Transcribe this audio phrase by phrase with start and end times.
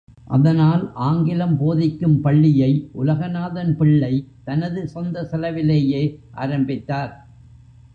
[0.27, 4.13] அதனால் ஆங்கிலம் போதிக்கும் பள்ளியை உலகநாதன் பிள்ளை
[4.43, 6.03] தனது சொந்த செலவிலேயே
[6.31, 7.13] ஆரம்பித்தார்.